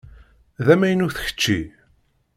[0.65, 1.59] D amaynut kečči?